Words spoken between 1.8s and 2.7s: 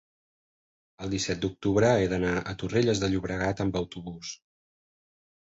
he d'anar a